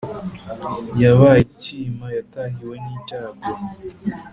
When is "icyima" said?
1.47-2.05